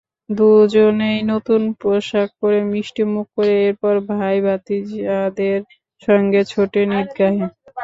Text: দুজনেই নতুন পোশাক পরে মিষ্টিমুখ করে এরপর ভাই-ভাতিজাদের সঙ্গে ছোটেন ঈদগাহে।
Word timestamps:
দুজনেই 0.31 1.19
নতুন 1.31 1.61
পোশাক 1.81 2.29
পরে 2.39 2.59
মিষ্টিমুখ 2.71 3.25
করে 3.35 3.55
এরপর 3.67 3.93
ভাই-ভাতিজাদের 4.11 5.59
সঙ্গে 6.07 6.41
ছোটেন 6.51 6.89
ঈদগাহে। 7.01 7.45